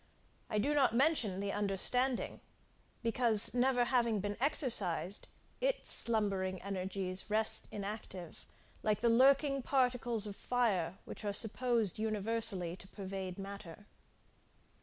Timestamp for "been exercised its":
4.19-5.91